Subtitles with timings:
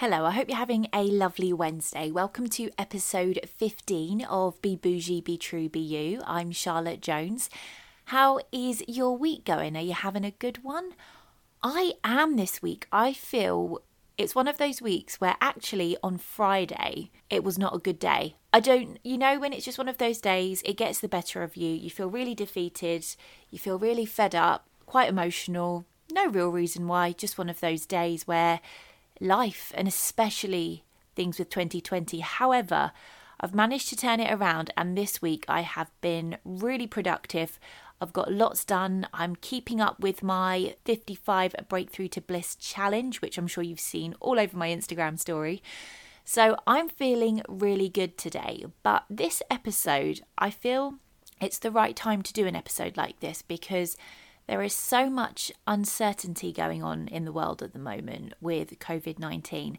[0.00, 2.10] Hello, I hope you're having a lovely Wednesday.
[2.10, 6.22] Welcome to episode 15 of Be Bougie, Be True, Be You.
[6.24, 7.50] I'm Charlotte Jones.
[8.06, 9.76] How is your week going?
[9.76, 10.94] Are you having a good one?
[11.62, 12.86] I am this week.
[12.90, 13.82] I feel
[14.16, 18.36] it's one of those weeks where actually on Friday it was not a good day.
[18.54, 21.42] I don't, you know, when it's just one of those days, it gets the better
[21.42, 21.68] of you.
[21.68, 23.04] You feel really defeated,
[23.50, 25.84] you feel really fed up, quite emotional.
[26.10, 28.60] No real reason why, just one of those days where
[29.20, 30.84] life and especially
[31.14, 32.20] things with 2020.
[32.20, 32.92] However,
[33.40, 37.58] I've managed to turn it around, and this week I have been really productive.
[38.00, 39.06] I've got lots done.
[39.12, 44.14] I'm keeping up with my 55 Breakthrough to Bliss challenge, which I'm sure you've seen
[44.20, 45.62] all over my Instagram story.
[46.24, 48.64] So I'm feeling really good today.
[48.82, 50.94] But this episode, I feel
[51.40, 53.96] it's the right time to do an episode like this because
[54.50, 59.16] there is so much uncertainty going on in the world at the moment with COVID
[59.16, 59.78] 19.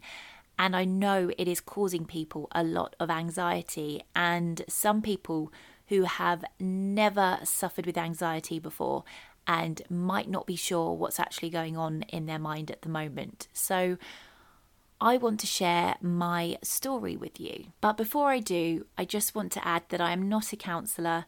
[0.58, 4.02] And I know it is causing people a lot of anxiety.
[4.16, 5.52] And some people
[5.88, 9.04] who have never suffered with anxiety before
[9.46, 13.48] and might not be sure what's actually going on in their mind at the moment.
[13.52, 13.98] So,
[15.02, 17.66] I want to share my story with you.
[17.82, 21.26] But before I do, I just want to add that I am not a counsellor.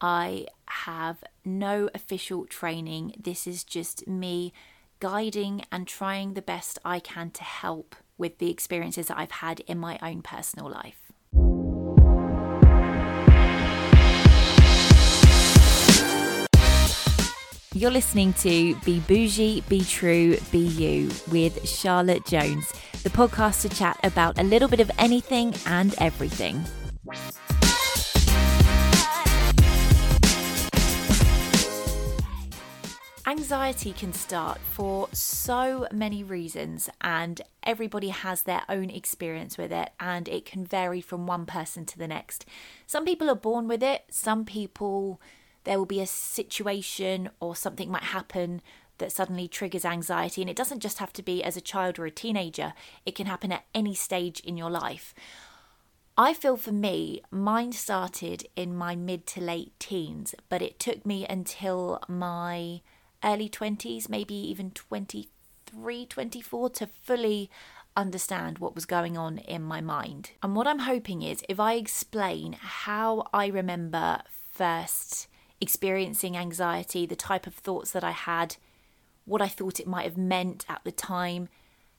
[0.00, 3.14] I have no official training.
[3.18, 4.52] This is just me
[5.00, 9.60] guiding and trying the best I can to help with the experiences that I've had
[9.60, 11.00] in my own personal life.
[17.74, 22.72] You're listening to Be Bougie, Be True, Be You with Charlotte Jones,
[23.02, 26.64] the podcast to chat about a little bit of anything and everything.
[33.36, 39.90] Anxiety can start for so many reasons, and everybody has their own experience with it,
[40.00, 42.46] and it can vary from one person to the next.
[42.86, 45.20] Some people are born with it, some people,
[45.64, 48.62] there will be a situation or something might happen
[48.98, 52.06] that suddenly triggers anxiety, and it doesn't just have to be as a child or
[52.06, 52.72] a teenager,
[53.04, 55.14] it can happen at any stage in your life.
[56.16, 61.04] I feel for me, mine started in my mid to late teens, but it took
[61.04, 62.80] me until my
[63.26, 67.50] early 20s, maybe even 23, 24 to fully
[67.96, 70.30] understand what was going on in my mind.
[70.42, 74.20] And what I'm hoping is if I explain how I remember
[74.52, 75.26] first
[75.60, 78.56] experiencing anxiety, the type of thoughts that I had,
[79.24, 81.48] what I thought it might have meant at the time,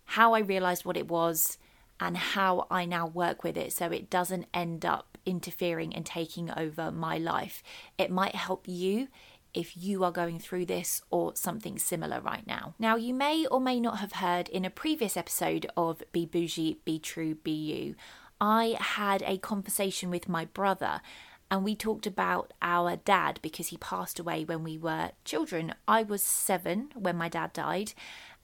[0.05, 1.57] how I realized what it was,
[1.99, 6.51] and how I now work with it so it doesn't end up interfering and taking
[6.55, 7.63] over my life.
[7.97, 9.07] It might help you
[9.53, 12.75] if you are going through this or something similar right now.
[12.79, 16.79] Now, you may or may not have heard in a previous episode of Be Bougie,
[16.85, 17.95] Be True, Be You,
[18.39, 21.01] I had a conversation with my brother
[21.49, 25.73] and we talked about our dad because he passed away when we were children.
[25.87, 27.93] I was seven when my dad died.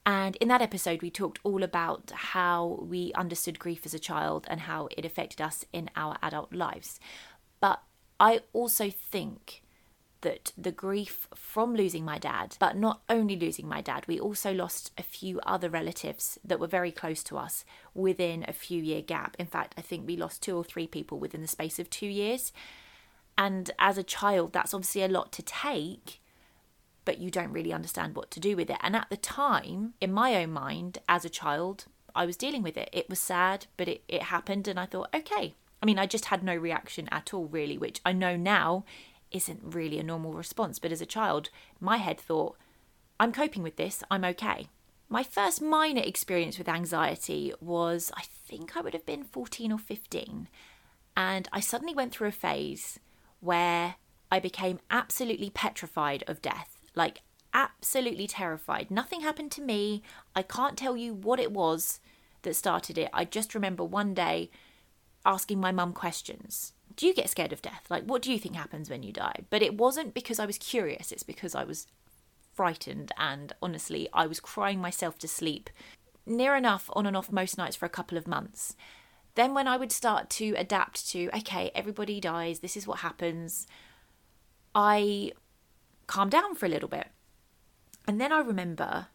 [0.06, 4.46] And in that episode, we talked all about how we understood grief as a child
[4.48, 6.98] and how it affected us in our adult lives.
[7.60, 7.82] But
[8.18, 9.62] I also think
[10.24, 14.52] that the grief from losing my dad, but not only losing my dad, we also
[14.52, 17.64] lost a few other relatives that were very close to us
[17.94, 19.36] within a few year gap.
[19.38, 22.08] In fact, I think we lost two or three people within the space of two
[22.08, 22.52] years.
[23.38, 26.20] And as a child, that's obviously a lot to take,
[27.04, 28.78] but you don't really understand what to do with it.
[28.80, 32.76] And at the time, in my own mind, as a child, I was dealing with
[32.76, 32.88] it.
[32.92, 35.54] It was sad, but it, it happened, and I thought, okay.
[35.82, 38.84] I mean, I just had no reaction at all, really, which I know now
[39.34, 40.78] isn't really a normal response.
[40.78, 41.50] But as a child,
[41.80, 42.56] my head thought,
[43.20, 44.68] I'm coping with this, I'm okay.
[45.08, 49.78] My first minor experience with anxiety was, I think I would have been 14 or
[49.78, 50.48] 15.
[51.16, 52.98] And I suddenly went through a phase
[53.40, 53.96] where
[54.30, 56.78] I became absolutely petrified of death.
[56.94, 58.90] Like, absolutely terrified.
[58.90, 60.02] Nothing happened to me.
[60.34, 62.00] I can't tell you what it was
[62.42, 63.10] that started it.
[63.12, 64.50] I just remember one day
[65.24, 67.86] asking my mum questions do you get scared of death?
[67.88, 69.40] Like, what do you think happens when you die?
[69.50, 71.86] But it wasn't because I was curious, it's because I was
[72.52, 73.12] frightened.
[73.18, 75.70] And honestly, I was crying myself to sleep
[76.26, 78.76] near enough on and off most nights for a couple of months.
[79.34, 83.66] Then, when I would start to adapt to, okay, everybody dies, this is what happens,
[84.74, 85.32] I
[86.06, 87.08] calmed down for a little bit.
[88.06, 89.08] And then I remember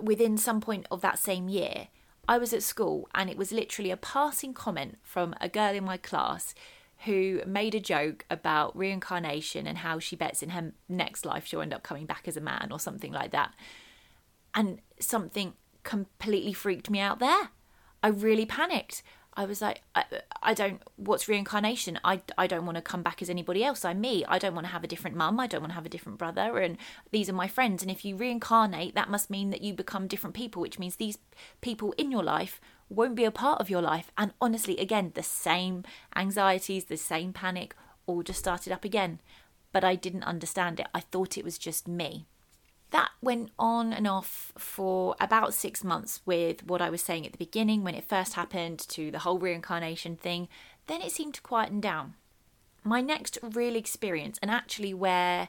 [0.00, 1.88] within some point of that same year,
[2.28, 5.84] I was at school and it was literally a passing comment from a girl in
[5.84, 6.54] my class
[7.04, 11.60] who made a joke about reincarnation and how she bets in her next life she'll
[11.60, 13.52] end up coming back as a man or something like that.
[14.54, 17.50] And something completely freaked me out there.
[18.02, 19.02] I really panicked.
[19.34, 20.04] I was like, I,
[20.42, 21.98] I don't, what's reincarnation?
[22.04, 23.84] I, I don't want to come back as anybody else.
[23.84, 24.24] I'm me.
[24.28, 25.40] I don't want to have a different mum.
[25.40, 26.58] I don't want to have a different brother.
[26.58, 26.76] And
[27.10, 27.82] these are my friends.
[27.82, 31.18] And if you reincarnate, that must mean that you become different people, which means these
[31.62, 34.12] people in your life won't be a part of your life.
[34.18, 37.74] And honestly, again, the same anxieties, the same panic
[38.06, 39.20] all just started up again.
[39.72, 40.88] But I didn't understand it.
[40.94, 42.26] I thought it was just me
[42.92, 47.32] that went on and off for about six months with what I was saying at
[47.32, 50.48] the beginning when it first happened to the whole reincarnation thing.
[50.86, 52.14] Then it seemed to quieten down.
[52.84, 55.48] My next real experience, and actually where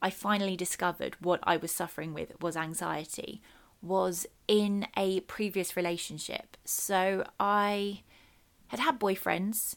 [0.00, 3.42] I finally discovered what I was suffering with was anxiety,
[3.82, 6.56] was in a previous relationship.
[6.64, 8.02] So I
[8.68, 9.74] had had boyfriends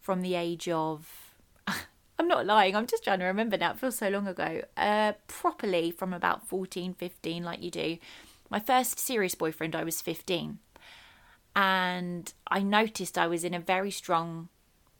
[0.00, 1.25] from the age of
[2.18, 2.74] I'm not lying.
[2.74, 3.72] I'm just trying to remember now.
[3.72, 4.62] It feels so long ago.
[4.76, 7.98] Uh, properly from about 14, 15, like you do.
[8.48, 10.58] My first serious boyfriend, I was 15.
[11.54, 14.48] And I noticed I was in a very strong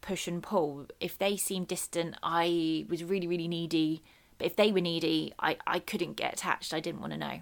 [0.00, 0.86] push and pull.
[1.00, 4.02] If they seemed distant, I was really, really needy.
[4.38, 6.74] But if they were needy, I, I couldn't get attached.
[6.74, 7.40] I didn't want to know.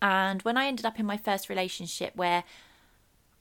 [0.00, 2.44] And when I ended up in my first relationship where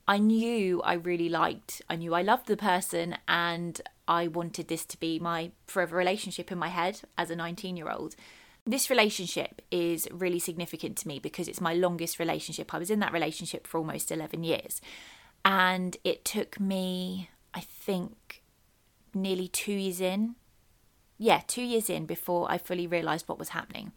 [0.07, 4.85] I knew I really liked, I knew I loved the person, and I wanted this
[4.85, 8.15] to be my forever relationship in my head as a 19 year old.
[8.65, 12.73] This relationship is really significant to me because it's my longest relationship.
[12.73, 14.79] I was in that relationship for almost 11 years.
[15.43, 18.43] And it took me, I think,
[19.13, 20.35] nearly two years in.
[21.17, 23.91] Yeah, two years in before I fully realised what was happening.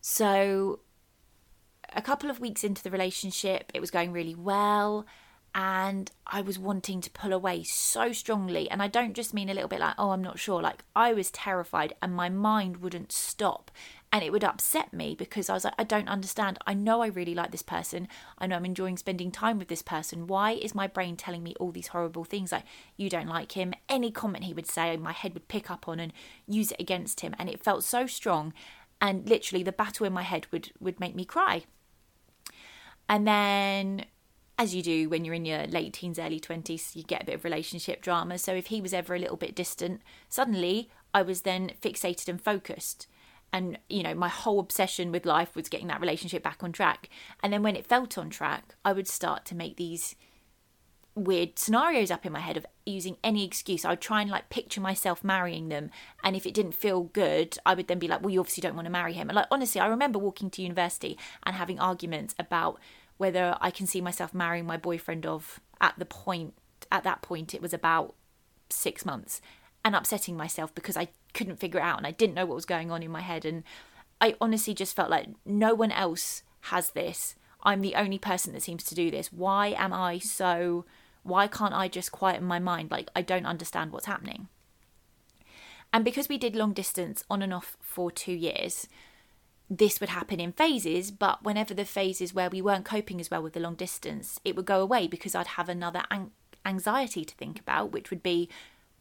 [0.00, 0.80] So,
[1.92, 5.06] a couple of weeks into the relationship, it was going really well
[5.58, 8.70] and I was wanting to pull away so strongly.
[8.70, 10.62] And I don't just mean a little bit like, oh, I'm not sure.
[10.62, 13.72] Like, I was terrified and my mind wouldn't stop.
[14.12, 16.58] And it would upset me because I was like, I don't understand.
[16.64, 18.06] I know I really like this person.
[18.38, 20.28] I know I'm enjoying spending time with this person.
[20.28, 22.64] Why is my brain telling me all these horrible things like,
[22.96, 23.74] you don't like him?
[23.88, 26.12] Any comment he would say, my head would pick up on and
[26.46, 27.34] use it against him.
[27.36, 28.52] And it felt so strong.
[29.00, 31.64] And literally, the battle in my head would, would make me cry.
[33.08, 34.04] And then
[34.58, 37.36] as you do when you're in your late teens, early 20s, you get a bit
[37.36, 38.38] of relationship drama.
[38.38, 42.40] So if he was ever a little bit distant, suddenly I was then fixated and
[42.40, 43.06] focused.
[43.52, 47.08] And, you know, my whole obsession with life was getting that relationship back on track.
[47.42, 50.16] And then when it felt on track, I would start to make these
[51.14, 53.84] weird scenarios up in my head of using any excuse.
[53.84, 55.90] I would try and like picture myself marrying them.
[56.22, 58.76] And if it didn't feel good, I would then be like, well, you obviously don't
[58.76, 59.28] want to marry him.
[59.28, 62.78] And like, honestly, I remember walking to university and having arguments about
[63.18, 66.54] whether I can see myself marrying my boyfriend of at the point
[66.90, 68.14] at that point it was about
[68.70, 69.40] 6 months
[69.84, 72.64] and upsetting myself because I couldn't figure it out and I didn't know what was
[72.64, 73.62] going on in my head and
[74.20, 77.36] I honestly just felt like no one else has this.
[77.62, 79.32] I'm the only person that seems to do this.
[79.32, 80.84] Why am I so
[81.22, 82.90] why can't I just quieten my mind?
[82.90, 84.48] Like I don't understand what's happening.
[85.92, 88.88] And because we did long distance on and off for 2 years,
[89.70, 93.42] this would happen in phases, but whenever the phases where we weren't coping as well
[93.42, 96.30] with the long distance, it would go away because I'd have another an-
[96.64, 98.48] anxiety to think about, which would be,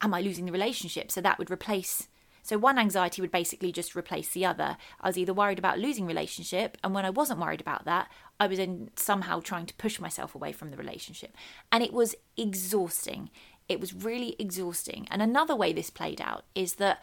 [0.01, 1.11] am I losing the relationship?
[1.11, 2.07] So that would replace.
[2.43, 4.77] So one anxiety would basically just replace the other.
[4.99, 8.09] I was either worried about losing relationship, and when I wasn't worried about that,
[8.39, 11.35] I was in somehow trying to push myself away from the relationship,
[11.71, 13.29] and it was exhausting.
[13.67, 15.07] It was really exhausting.
[15.11, 17.01] And another way this played out is that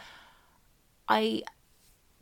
[1.09, 1.43] I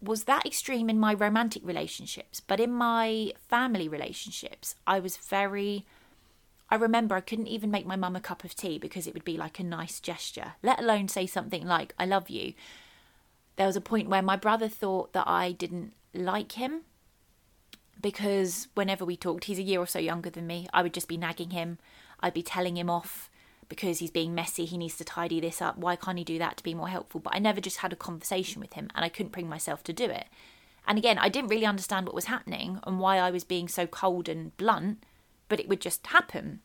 [0.02, 5.86] was that extreme in my romantic relationships, but in my family relationships, I was very.
[6.68, 9.26] I remember I couldn't even make my mum a cup of tea because it would
[9.26, 12.54] be like a nice gesture, let alone say something like, I love you.
[13.56, 16.80] There was a point where my brother thought that I didn't like him
[18.00, 21.08] because whenever we talked, he's a year or so younger than me, I would just
[21.08, 21.78] be nagging him.
[22.20, 23.30] I'd be telling him off
[23.72, 25.78] because he's being messy, he needs to tidy this up.
[25.78, 27.20] Why can't he do that to be more helpful?
[27.20, 29.94] But I never just had a conversation with him and I couldn't bring myself to
[29.94, 30.26] do it.
[30.86, 33.86] And again, I didn't really understand what was happening and why I was being so
[33.86, 35.06] cold and blunt,
[35.48, 36.60] but it would just happen.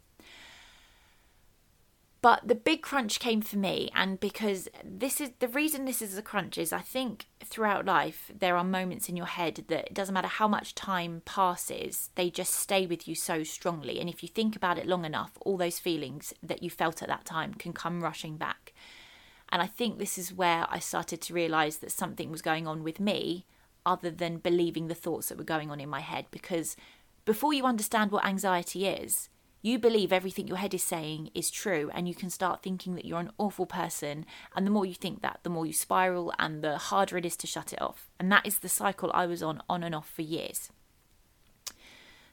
[2.21, 6.17] But the big crunch came for me, and because this is the reason this is
[6.17, 9.93] a crunch is I think throughout life there are moments in your head that it
[9.93, 13.99] doesn't matter how much time passes, they just stay with you so strongly.
[13.99, 17.07] And if you think about it long enough, all those feelings that you felt at
[17.07, 18.73] that time can come rushing back.
[19.49, 22.83] And I think this is where I started to realize that something was going on
[22.83, 23.45] with me
[23.85, 26.25] other than believing the thoughts that were going on in my head.
[26.31, 26.75] Because
[27.25, 29.29] before you understand what anxiety is,
[29.67, 33.05] you believe everything your head is saying is true and you can start thinking that
[33.05, 36.63] you're an awful person and the more you think that the more you spiral and
[36.63, 39.43] the harder it is to shut it off and that is the cycle i was
[39.43, 40.71] on on and off for years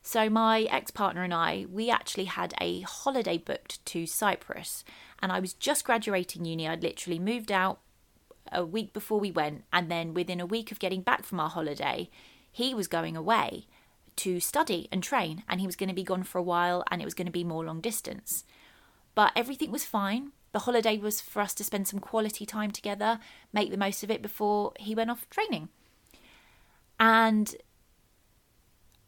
[0.07, 4.85] So, my ex partner and I, we actually had a holiday booked to Cyprus.
[5.21, 6.69] And I was just graduating uni.
[6.69, 7.79] I'd literally moved out
[8.53, 9.65] a week before we went.
[9.73, 12.11] And then within a week of getting back from our holiday,
[12.53, 13.67] he was going away
[14.17, 15.43] to study and train.
[15.49, 17.33] And he was going to be gone for a while and it was going to
[17.33, 18.45] be more long distance.
[19.15, 20.33] But everything was fine.
[20.53, 23.19] The holiday was for us to spend some quality time together,
[23.53, 25.69] make the most of it before he went off training.
[26.99, 27.55] And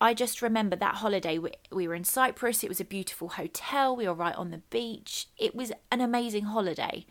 [0.01, 1.39] I just remember that holiday.
[1.39, 2.63] We were in Cyprus.
[2.63, 3.97] It was a beautiful hotel.
[3.97, 5.29] We were right on the beach.
[5.39, 7.07] It was an amazing holiday.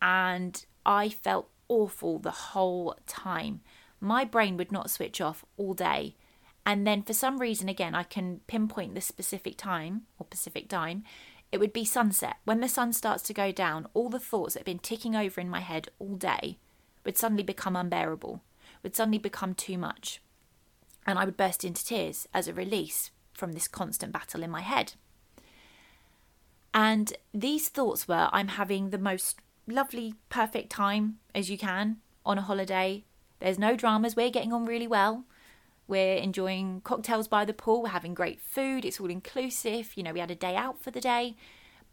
[0.00, 3.62] And I felt awful the whole time.
[3.98, 6.16] My brain would not switch off all day.
[6.66, 11.04] And then for some reason, again, I can pinpoint the specific time or Pacific time.
[11.52, 12.36] It would be sunset.
[12.44, 15.40] When the sun starts to go down, all the thoughts that have been ticking over
[15.40, 16.58] in my head all day
[17.04, 18.42] would suddenly become unbearable,
[18.82, 20.20] would suddenly become too much
[21.06, 24.60] and I would burst into tears as a release from this constant battle in my
[24.60, 24.94] head.
[26.72, 32.38] And these thoughts were I'm having the most lovely, perfect time as you can on
[32.38, 33.04] a holiday.
[33.40, 35.24] There's no dramas, we're getting on really well.
[35.86, 39.92] We're enjoying cocktails by the pool, we're having great food, it's all inclusive.
[39.96, 41.36] You know, we had a day out for the day.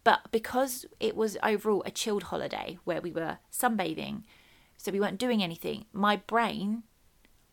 [0.03, 4.23] But because it was overall a chilled holiday where we were sunbathing,
[4.77, 6.83] so we weren't doing anything, my brain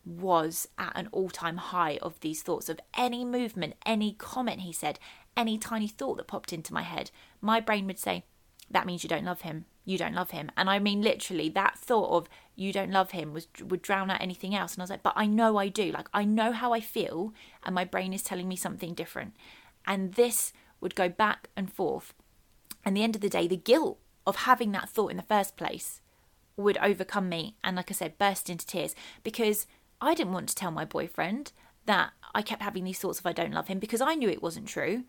[0.05, 4.73] was at an all time high of these thoughts of any movement, any comment he
[4.73, 4.97] said,
[5.37, 7.11] any tiny thought that popped into my head.
[7.41, 8.25] My brain would say,
[8.71, 9.65] That means you don't love him.
[9.89, 10.51] You don't love him.
[10.55, 14.21] And I mean, literally, that thought of you don't love him was would drown out
[14.21, 14.75] anything else.
[14.75, 15.91] And I was like, But I know I do.
[15.91, 19.35] Like, I know how I feel, and my brain is telling me something different.
[19.87, 22.13] And this would go back and forth.
[22.85, 25.57] And the end of the day, the guilt of having that thought in the first
[25.57, 26.01] place
[26.55, 28.93] would overcome me and like i said burst into tears
[29.23, 29.65] because
[30.01, 31.51] I didn't want to tell my boyfriend
[31.85, 34.43] that I kept having these thoughts of I don't love him because I knew it
[34.43, 35.03] wasn't true.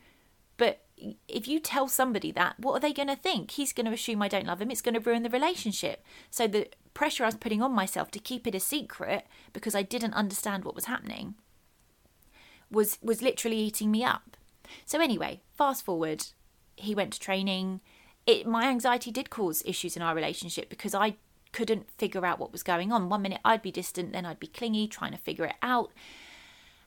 [0.60, 0.82] But
[1.26, 3.52] if you tell somebody that, what are they going to think?
[3.52, 4.70] He's going to assume I don't love him.
[4.70, 6.04] It's going to ruin the relationship.
[6.30, 9.80] So the pressure I was putting on myself to keep it a secret because I
[9.80, 11.36] didn't understand what was happening
[12.70, 14.36] was was literally eating me up.
[14.84, 16.26] So anyway, fast forward,
[16.76, 17.80] he went to training.
[18.26, 21.14] It my anxiety did cause issues in our relationship because I
[21.52, 23.08] couldn't figure out what was going on.
[23.08, 25.90] One minute I'd be distant, then I'd be clingy, trying to figure it out.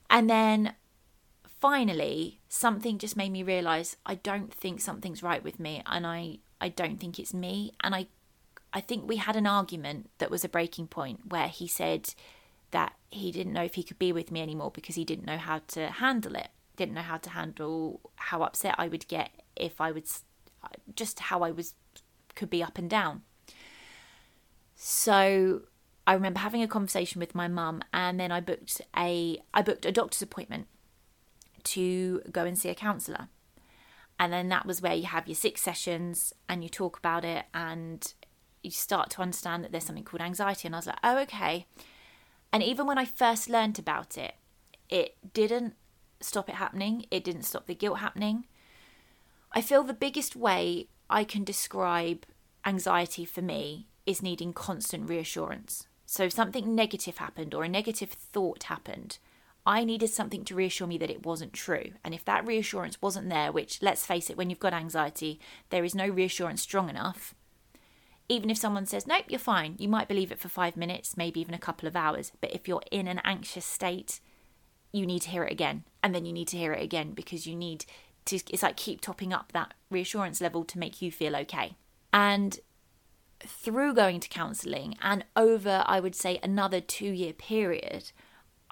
[0.08, 0.74] And then
[1.60, 6.38] finally, something just made me realize I don't think something's right with me and I
[6.60, 8.06] I don't think it's me and I
[8.72, 12.14] I think we had an argument that was a breaking point where he said
[12.72, 15.38] that he didn't know if he could be with me anymore because he didn't know
[15.38, 16.48] how to handle it.
[16.76, 20.08] Didn't know how to handle how upset I would get if I would
[20.96, 21.74] just how I was
[22.34, 23.22] could be up and down.
[24.74, 25.62] So
[26.06, 29.86] I remember having a conversation with my mum and then I booked a I booked
[29.86, 30.66] a doctor's appointment
[31.64, 33.28] to go and see a counsellor.
[34.18, 37.46] And then that was where you have your six sessions and you talk about it
[37.52, 38.12] and
[38.62, 40.66] you start to understand that there's something called anxiety.
[40.68, 41.66] And I was like, oh, okay.
[42.52, 44.34] And even when I first learned about it,
[44.88, 45.74] it didn't
[46.20, 48.46] stop it happening, it didn't stop the guilt happening.
[49.52, 52.24] I feel the biggest way I can describe
[52.64, 55.86] anxiety for me is needing constant reassurance.
[56.06, 59.18] So if something negative happened or a negative thought happened,
[59.66, 61.92] I needed something to reassure me that it wasn't true.
[62.04, 65.40] And if that reassurance wasn't there, which let's face it, when you've got anxiety,
[65.70, 67.34] there is no reassurance strong enough.
[68.28, 71.40] Even if someone says, nope, you're fine, you might believe it for five minutes, maybe
[71.40, 72.32] even a couple of hours.
[72.40, 74.20] But if you're in an anxious state,
[74.92, 75.84] you need to hear it again.
[76.02, 77.84] And then you need to hear it again because you need
[78.26, 81.76] to, it's like keep topping up that reassurance level to make you feel okay.
[82.12, 82.58] And
[83.40, 88.12] through going to counselling and over, I would say, another two year period,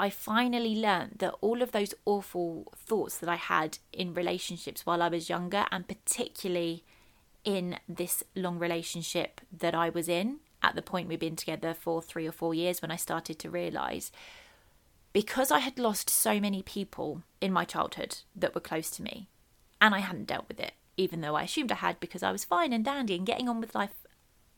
[0.02, 5.00] I finally learned that all of those awful thoughts that I had in relationships while
[5.00, 6.82] I was younger, and particularly
[7.44, 12.02] in this long relationship that I was in at the point we'd been together for
[12.02, 14.10] three or four years when I started to realise
[15.12, 19.28] because I had lost so many people in my childhood that were close to me
[19.80, 22.44] and I hadn't dealt with it, even though I assumed I had because I was
[22.44, 23.94] fine and dandy and getting on with life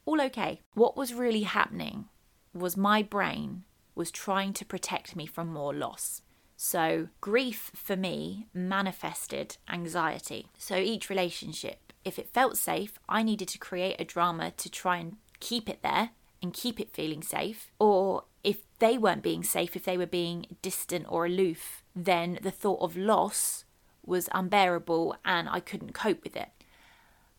[0.06, 0.62] all okay.
[0.72, 2.06] What was really happening
[2.54, 6.22] was my brain was trying to protect me from more loss.
[6.56, 10.48] So, grief for me manifested anxiety.
[10.56, 14.98] So, each relationship, if it felt safe, I needed to create a drama to try
[14.98, 16.10] and keep it there
[16.42, 17.72] and keep it feeling safe.
[17.78, 22.50] Or if they weren't being safe, if they were being distant or aloof, then the
[22.50, 23.64] thought of loss
[24.06, 26.50] was unbearable and I couldn't cope with it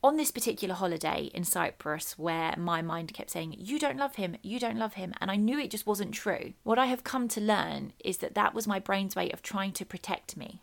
[0.06, 4.38] on this particular holiday in Cyprus, where my mind kept saying, You don't love him,
[4.44, 7.28] you don't love him, and I knew it just wasn't true, what I have come
[7.30, 10.62] to learn is that that was my brain's way of trying to protect me.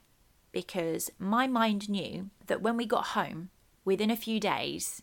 [0.53, 3.49] because my mind knew that when we got home,
[3.85, 5.03] within a few days,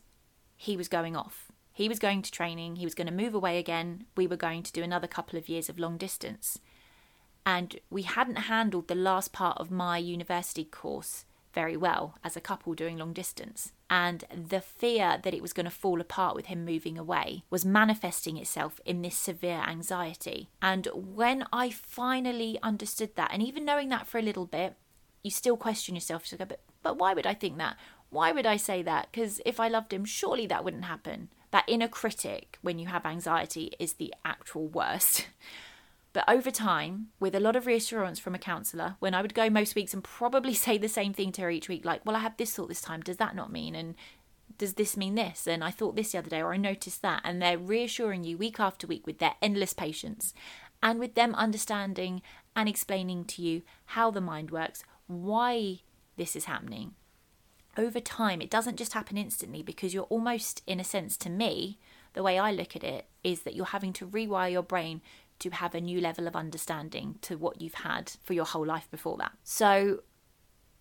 [0.56, 1.50] he was going off.
[1.72, 4.06] He was going to training, he was going to move away again.
[4.16, 6.58] We were going to do another couple of years of long distance.
[7.44, 12.40] And we hadn't handled the last part of my university course very well as a
[12.40, 13.72] couple doing long distance.
[13.90, 17.64] And the fear that it was going to fall apart with him moving away was
[17.64, 20.48] manifesting itself in this severe anxiety.
[20.62, 24.76] And when I finally understood that, and even knowing that for a little bit,
[25.24, 26.30] you still question yourself.
[26.30, 27.76] You go, but, but why would I think that?
[28.10, 29.08] Why would I say that?
[29.10, 31.28] Because if I loved him, surely that wouldn't happen.
[31.50, 35.26] That inner critic, when you have anxiety, is the actual worst.
[36.12, 39.48] But over time, with a lot of reassurance from a counsellor, when I would go
[39.48, 42.20] most weeks and probably say the same thing to her each week, like, well, I
[42.20, 43.74] had this thought this time, does that not mean?
[43.74, 43.94] And
[44.58, 45.46] does this mean this?
[45.46, 47.22] And I thought this the other day, or I noticed that.
[47.24, 50.34] And they're reassuring you week after week with their endless patience
[50.82, 52.22] and with them understanding
[52.56, 55.80] and explaining to you how the mind works, why
[56.16, 56.94] this is happening.
[57.76, 61.78] Over time, it doesn't just happen instantly because you're almost, in a sense, to me,
[62.14, 65.00] the way I look at it is that you're having to rewire your brain
[65.40, 68.88] to have a new level of understanding to what you've had for your whole life
[68.90, 69.32] before that.
[69.42, 70.00] So,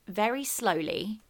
[0.08, 1.22] very slowly,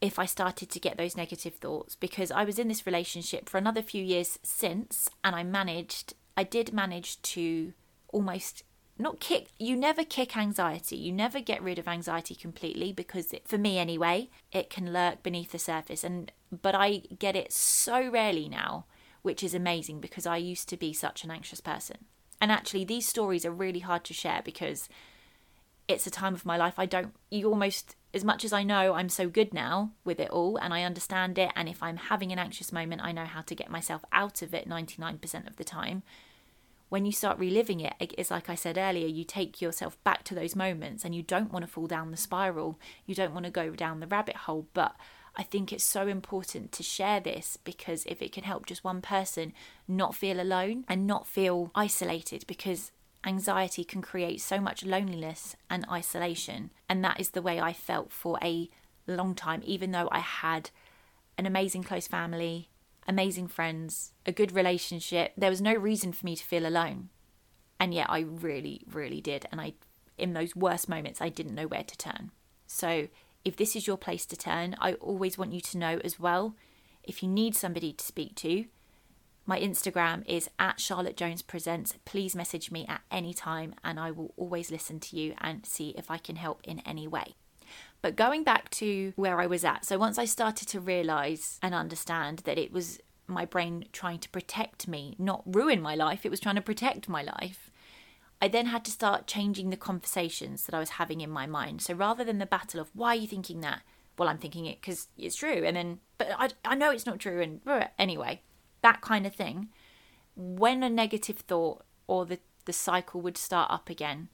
[0.00, 3.58] if I started to get those negative thoughts, because I was in this relationship for
[3.58, 7.72] another few years since, and I managed, I did manage to
[8.08, 8.62] almost
[9.00, 10.96] not kick you never kick anxiety.
[10.96, 15.22] You never get rid of anxiety completely because it, for me anyway it can lurk
[15.22, 16.02] beneath the surface.
[16.02, 18.86] And but i get it so rarely now
[19.22, 21.96] which is amazing because i used to be such an anxious person
[22.40, 24.88] and actually, these stories are really hard to share because
[25.88, 28.92] it's a time of my life I don't, you almost, as much as I know
[28.92, 32.30] I'm so good now with it all and I understand it, and if I'm having
[32.30, 35.64] an anxious moment, I know how to get myself out of it 99% of the
[35.64, 36.02] time.
[36.90, 40.34] When you start reliving it, it's like I said earlier, you take yourself back to
[40.34, 42.78] those moments and you don't want to fall down the spiral.
[43.04, 44.68] You don't want to go down the rabbit hole.
[44.72, 44.96] But
[45.38, 49.00] I think it's so important to share this because if it can help just one
[49.00, 49.52] person
[49.86, 52.90] not feel alone and not feel isolated, because
[53.24, 56.70] anxiety can create so much loneliness and isolation.
[56.88, 58.68] And that is the way I felt for a
[59.06, 60.70] long time, even though I had
[61.38, 62.68] an amazing close family,
[63.06, 65.32] amazing friends, a good relationship.
[65.36, 67.10] There was no reason for me to feel alone.
[67.78, 69.46] And yet I really, really did.
[69.52, 69.74] And I,
[70.16, 72.32] in those worst moments, I didn't know where to turn.
[72.66, 73.06] So
[73.44, 76.54] if this is your place to turn, I always want you to know as well
[77.02, 78.66] if you need somebody to speak to.
[79.46, 81.94] My Instagram is at Charlotte Jones Presents.
[82.04, 85.94] Please message me at any time and I will always listen to you and see
[85.96, 87.34] if I can help in any way.
[88.02, 91.74] But going back to where I was at, so once I started to realize and
[91.74, 96.30] understand that it was my brain trying to protect me, not ruin my life, it
[96.30, 97.67] was trying to protect my life.
[98.40, 101.82] I then had to start changing the conversations that I was having in my mind.
[101.82, 103.82] So rather than the battle of why are you thinking that?
[104.16, 105.64] Well, I'm thinking it because it's true.
[105.64, 107.40] And then, but I, I know it's not true.
[107.40, 108.42] And uh, anyway,
[108.82, 109.68] that kind of thing.
[110.36, 114.28] When a negative thought or the, the cycle would start up again,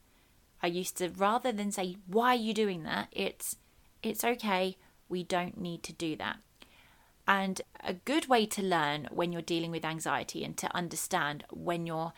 [0.62, 3.08] I used to, rather than say, why are you doing that?
[3.10, 3.56] It's,
[4.02, 4.76] it's okay.
[5.08, 6.38] We don't need to do that.
[7.26, 11.86] And a good way to learn when you're dealing with anxiety and to understand when
[11.86, 12.12] you're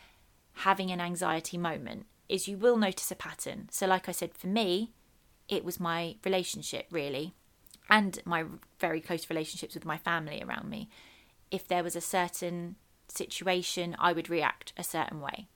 [0.57, 3.69] having an anxiety moment is you will notice a pattern.
[3.71, 4.92] So, like I said, for me,
[5.49, 7.35] it was my relationship really,
[7.88, 8.45] and my
[8.81, 10.88] very close relationships with my family around me.
[11.51, 12.77] If there was a certain
[13.09, 15.47] situation, I would react a certain way.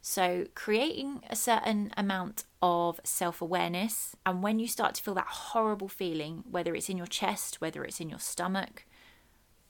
[0.00, 5.26] So, creating a certain amount of self awareness, and when you start to feel that
[5.26, 8.86] horrible feeling, whether it's in your chest, whether it's in your stomach,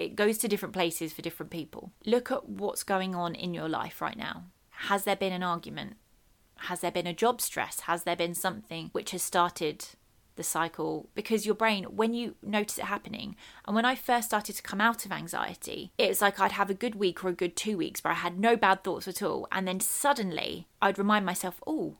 [0.02, 1.92] it goes to different places for different people.
[2.04, 4.44] Look at what's going on in your life right now.
[4.70, 5.96] Has there been an argument?
[6.56, 7.80] Has there been a job stress?
[7.80, 9.84] Has there been something which has started
[10.36, 11.08] the cycle?
[11.14, 13.36] Because your brain, when you notice it happening,
[13.66, 16.74] and when I first started to come out of anxiety, it's like I'd have a
[16.74, 19.46] good week or a good two weeks where I had no bad thoughts at all.
[19.50, 21.98] And then suddenly I'd remind myself, oh,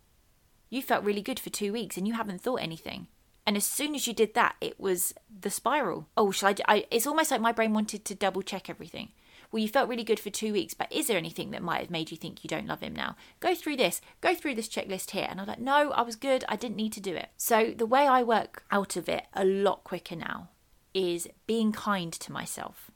[0.71, 3.09] you felt really good for two weeks and you haven't thought anything.
[3.47, 6.09] And as soon as you did that, it was the spiral.
[6.17, 6.87] Oh, shall I, I?
[6.91, 9.09] It's almost like my brain wanted to double check everything.
[9.51, 11.91] Well, you felt really good for two weeks, but is there anything that might have
[11.91, 13.17] made you think you don't love him now?
[13.41, 15.27] Go through this, go through this checklist here.
[15.29, 16.45] And I'm like, no, I was good.
[16.49, 17.29] I didn't need to do it.
[17.37, 20.49] So the way I work out of it a lot quicker now
[20.95, 22.91] is being kind to myself.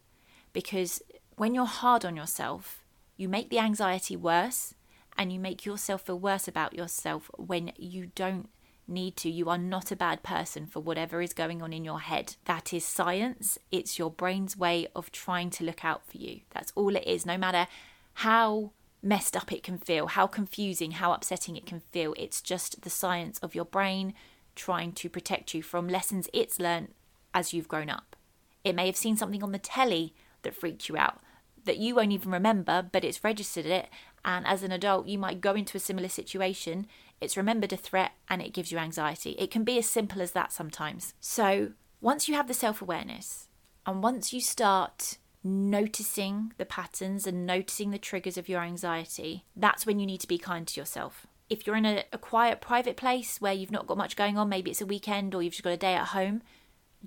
[0.55, 1.03] Because
[1.37, 2.85] when you're hard on yourself,
[3.19, 4.75] you make the anxiety worse
[5.19, 8.49] and you make yourself feel worse about yourself when you don't
[8.89, 9.31] need to.
[9.31, 12.37] You are not a bad person for whatever is going on in your head.
[12.45, 13.59] That is science.
[13.71, 16.41] It's your brain's way of trying to look out for you.
[16.51, 17.27] That's all it is.
[17.27, 17.67] No matter
[18.15, 18.73] how
[19.03, 22.91] messed up it can feel, how confusing, how upsetting it can feel, it's just the
[22.91, 24.15] science of your brain
[24.55, 26.89] trying to protect you from lessons it's learned
[27.35, 28.17] as you've grown up.
[28.65, 31.21] It may have seen something on the telly that freaked you out
[31.67, 33.89] that you won't even remember, but it's registered it.
[34.25, 36.87] And as an adult, you might go into a similar situation.
[37.21, 39.33] It's remembered a threat and it gives you anxiety.
[39.39, 41.15] It can be as simple as that sometimes.
[41.21, 43.49] So, once you have the self awareness
[43.87, 49.87] and once you start noticing the patterns and noticing the triggers of your anxiety, that's
[49.87, 51.27] when you need to be kind to yourself.
[51.49, 54.49] If you're in a, a quiet, private place where you've not got much going on,
[54.49, 56.43] maybe it's a weekend or you've just got a day at home,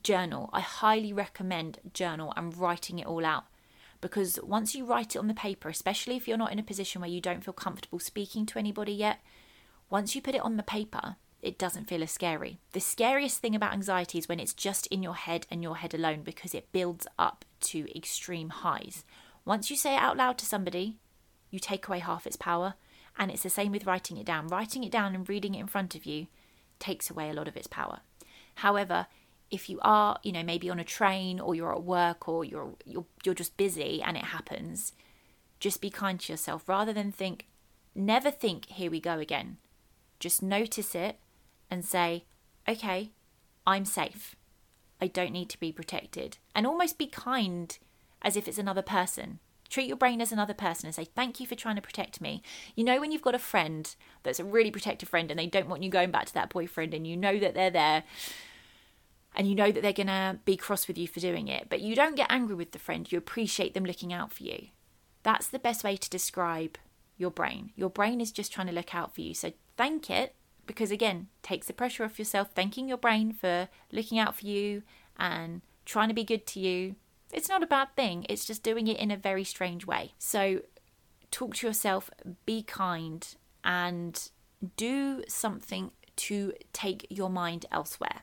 [0.01, 0.49] journal.
[0.53, 3.43] I highly recommend journal and writing it all out
[4.01, 7.01] because once you write it on the paper, especially if you're not in a position
[7.01, 9.19] where you don't feel comfortable speaking to anybody yet,
[9.89, 12.59] once you put it on the paper, it doesn't feel as scary.
[12.73, 15.93] The scariest thing about anxiety is when it's just in your head and your head
[15.93, 19.05] alone because it builds up to extreme highs.
[19.45, 20.97] Once you say it out loud to somebody,
[21.49, 22.75] you take away half its power.
[23.17, 24.47] And it's the same with writing it down.
[24.47, 26.27] Writing it down and reading it in front of you
[26.77, 27.99] takes away a lot of its power.
[28.55, 29.07] However,
[29.51, 32.75] if you are, you know, maybe on a train or you're at work or you're
[32.85, 34.93] you're you're just busy and it happens,
[35.59, 37.47] just be kind to yourself rather than think
[37.95, 39.57] never think here we go again.
[40.19, 41.19] Just notice it
[41.69, 42.25] and say,
[42.67, 43.11] "Okay,
[43.65, 44.35] I'm safe.
[45.01, 47.77] I don't need to be protected." And almost be kind
[48.21, 49.39] as if it's another person.
[49.69, 52.41] Treat your brain as another person and say, Thank you for trying to protect me.
[52.75, 55.69] You know, when you've got a friend that's a really protective friend and they don't
[55.69, 58.03] want you going back to that boyfriend and you know that they're there
[59.35, 61.81] and you know that they're going to be cross with you for doing it, but
[61.81, 64.67] you don't get angry with the friend, you appreciate them looking out for you.
[65.21, 66.77] That's the best way to describe
[67.19, 67.71] your brain.
[67.75, 69.35] Your brain is just trying to look out for you.
[69.35, 70.33] So thank it
[70.65, 74.83] because again, takes the pressure off yourself thanking your brain for looking out for you
[75.17, 76.95] and trying to be good to you.
[77.31, 78.25] It's not a bad thing.
[78.29, 80.13] It's just doing it in a very strange way.
[80.17, 80.61] So
[81.29, 82.09] talk to yourself,
[82.45, 83.27] be kind
[83.63, 84.29] and
[84.77, 88.21] do something to take your mind elsewhere.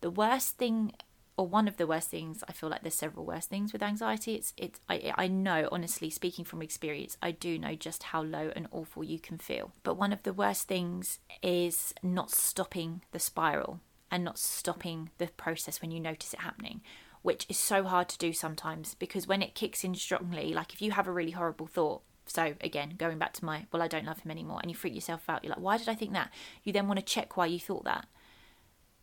[0.00, 0.92] The worst thing,
[1.38, 4.34] or one of the worst things, I feel like there's several worse things with anxiety.
[4.34, 8.50] It's it's I I know honestly speaking from experience, I do know just how low
[8.54, 9.72] and awful you can feel.
[9.84, 15.28] But one of the worst things is not stopping the spiral and not stopping the
[15.28, 16.80] process when you notice it happening
[17.20, 20.80] which is so hard to do sometimes because when it kicks in strongly, like if
[20.80, 24.06] you have a really horrible thought, so again, going back to my, well, I don't
[24.06, 26.30] love him anymore, and you freak yourself out, you're like, why did I think that?
[26.62, 28.06] You then want to check why you thought that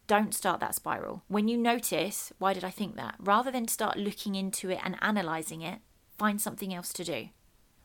[0.07, 1.23] don't start that spiral.
[1.27, 3.15] When you notice, why did I think that?
[3.19, 5.79] Rather than start looking into it and analysing it,
[6.17, 7.29] find something else to do.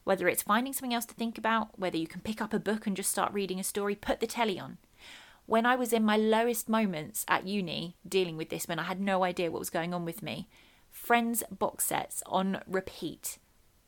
[0.05, 2.87] Whether it's finding something else to think about, whether you can pick up a book
[2.87, 4.79] and just start reading a story, put the telly on.
[5.47, 9.01] When I was in my lowest moments at uni dealing with this, when I had
[9.01, 10.49] no idea what was going on with me,
[10.91, 13.39] Friends box sets on repeat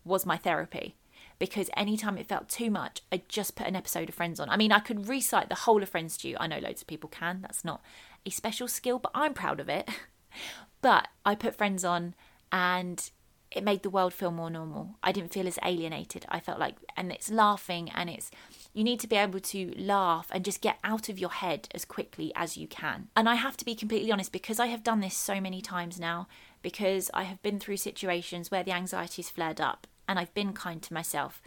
[0.04, 0.96] was my therapy
[1.38, 4.48] because anytime it felt too much, I just put an episode of Friends on.
[4.48, 6.36] I mean, I could recite the whole of Friends to you.
[6.38, 7.40] I know loads of people can.
[7.42, 7.82] That's not
[8.24, 9.88] a special skill, but I'm proud of it.
[10.82, 12.14] but I put Friends on
[12.50, 13.10] and
[13.54, 14.96] it made the world feel more normal.
[15.02, 16.24] I didn't feel as alienated.
[16.28, 18.30] I felt like, and it's laughing, and it's,
[18.72, 21.84] you need to be able to laugh and just get out of your head as
[21.84, 23.08] quickly as you can.
[23.14, 26.00] And I have to be completely honest because I have done this so many times
[26.00, 26.28] now,
[26.62, 30.82] because I have been through situations where the anxiety's flared up and I've been kind
[30.82, 31.42] to myself.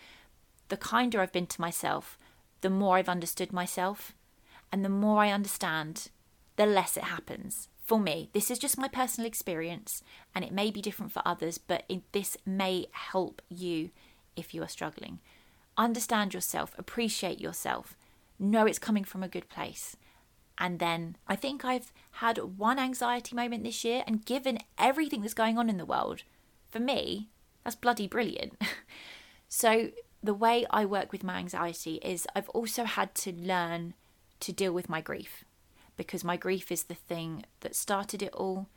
[0.69, 2.17] The kinder I've been to myself,
[2.61, 4.13] the more I've understood myself.
[4.71, 6.09] And the more I understand,
[6.55, 7.67] the less it happens.
[7.85, 10.01] For me, this is just my personal experience,
[10.33, 13.91] and it may be different for others, but it, this may help you
[14.35, 15.19] if you are struggling.
[15.77, 17.95] Understand yourself, appreciate yourself,
[18.39, 19.95] know it's coming from a good place.
[20.57, 25.33] And then I think I've had one anxiety moment this year, and given everything that's
[25.33, 26.23] going on in the world,
[26.71, 27.29] for me,
[27.63, 28.59] that's bloody brilliant.
[29.47, 29.91] so,
[30.23, 33.93] the way I work with my anxiety is I've also had to learn
[34.39, 35.45] to deal with my grief
[35.97, 38.67] because my grief is the thing that started it all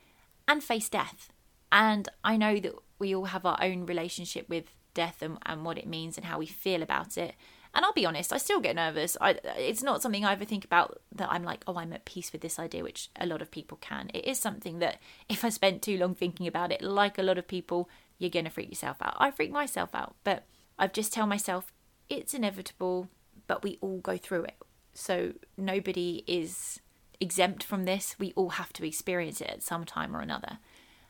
[0.47, 1.31] and face death.
[1.71, 5.79] And I know that we all have our own relationship with death and, and what
[5.79, 7.35] it means and how we feel about it.
[7.75, 9.17] And I'll be honest, I still get nervous.
[9.21, 12.33] I, it's not something I ever think about that I'm like, oh, I'm at peace
[12.33, 14.11] with this idea, which a lot of people can.
[14.15, 17.39] It is something that if I spent too long thinking about it, like a lot
[17.39, 19.17] of people, you're going to freak yourself out.
[19.19, 20.45] I freak myself out, but
[20.79, 21.73] I've just tell myself
[22.09, 23.09] it's inevitable,
[23.47, 24.57] but we all go through it.
[24.95, 26.81] So nobody is
[27.21, 28.17] exempt from this.
[28.19, 30.59] We all have to experience it at some time or another.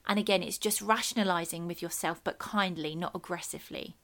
[0.07, 3.97] And again, it's just rationalizing with yourself, but kindly, not aggressively.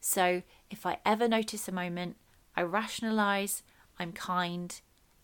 [0.00, 2.16] So if I ever notice a moment,
[2.56, 3.62] I rationalize,
[3.98, 4.80] I'm kind,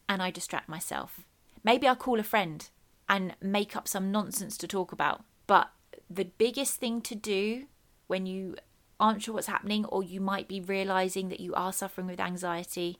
[0.08, 1.24] and I distract myself.
[1.64, 2.68] Maybe I'll call a friend
[3.08, 5.24] and make up some nonsense to talk about.
[5.46, 5.70] But
[6.08, 7.66] the biggest thing to do
[8.06, 8.56] when you
[9.00, 12.98] aren't sure what's happening, or you might be realizing that you are suffering with anxiety,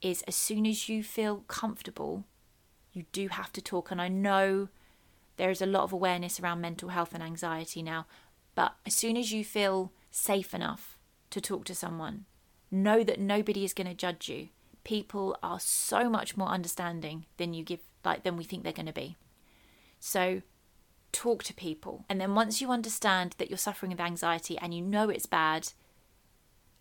[0.00, 2.24] is as soon as you feel comfortable,
[2.94, 3.90] You do have to talk.
[3.90, 4.68] And I know
[5.36, 8.06] there is a lot of awareness around mental health and anxiety now,
[8.54, 10.96] but as soon as you feel safe enough
[11.30, 12.24] to talk to someone,
[12.70, 14.48] know that nobody is going to judge you.
[14.84, 18.86] People are so much more understanding than you give like than we think they're going
[18.86, 19.16] to be.
[19.98, 20.42] So
[21.10, 22.04] talk to people.
[22.08, 25.72] And then once you understand that you're suffering with anxiety and you know it's bad,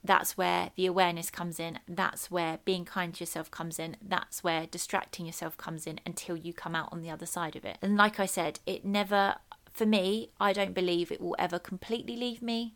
[0.03, 1.79] that's where the awareness comes in.
[1.87, 3.95] That's where being kind to yourself comes in.
[4.01, 7.63] That's where distracting yourself comes in until you come out on the other side of
[7.63, 7.77] it.
[7.81, 9.35] And like I said, it never,
[9.71, 12.75] for me, I don't believe it will ever completely leave me.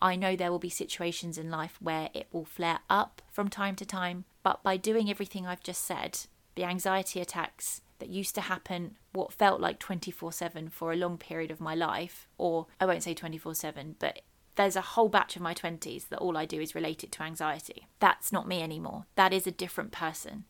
[0.00, 3.76] I know there will be situations in life where it will flare up from time
[3.76, 6.20] to time, but by doing everything I've just said,
[6.54, 11.18] the anxiety attacks that used to happen what felt like 24 7 for a long
[11.18, 14.20] period of my life, or I won't say 24 7, but
[14.56, 17.86] there's a whole batch of my 20s that all I do is related to anxiety.
[17.98, 19.06] That's not me anymore.
[19.14, 20.44] That is a different person.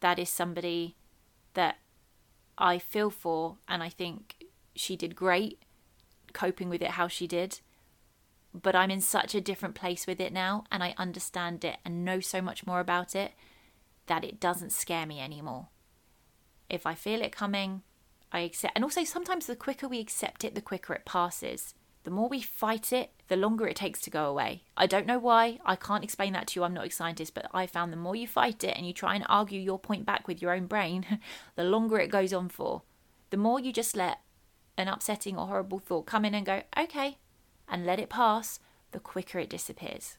[0.00, 0.96] That is somebody
[1.54, 1.78] that
[2.58, 5.60] I feel for, and I think she did great
[6.32, 7.60] coping with it how she did.
[8.52, 12.04] But I'm in such a different place with it now, and I understand it and
[12.04, 13.32] know so much more about it
[14.06, 15.68] that it doesn't scare me anymore.
[16.68, 17.82] If I feel it coming,
[18.32, 18.74] I accept.
[18.74, 21.74] And also, sometimes the quicker we accept it, the quicker it passes.
[22.04, 24.62] The more we fight it, the longer it takes to go away.
[24.76, 25.58] I don't know why.
[25.64, 26.64] I can't explain that to you.
[26.64, 29.14] I'm not a scientist, but I found the more you fight it and you try
[29.14, 31.20] and argue your point back with your own brain,
[31.56, 32.82] the longer it goes on for.
[33.30, 34.20] The more you just let
[34.76, 37.18] an upsetting or horrible thought come in and go, okay,
[37.68, 40.18] and let it pass, the quicker it disappears.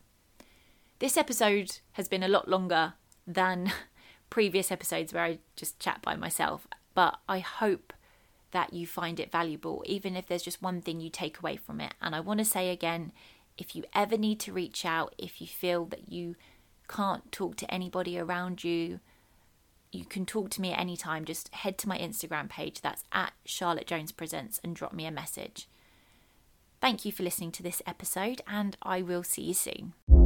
[0.99, 2.93] This episode has been a lot longer
[3.27, 3.71] than
[4.31, 6.67] previous episodes where I just chat by myself.
[6.95, 7.93] But I hope
[8.55, 11.81] that you find it valuable, even if there's just one thing you take away from
[11.81, 11.93] it.
[12.01, 13.11] And I want to say again
[13.57, 16.35] if you ever need to reach out, if you feel that you
[16.87, 19.01] can't talk to anybody around you,
[19.91, 21.25] you can talk to me at any time.
[21.25, 25.11] Just head to my Instagram page, that's at Charlotte Jones Presents, and drop me a
[25.11, 25.67] message.
[26.81, 30.24] Thank you for listening to this episode, and I will see you soon.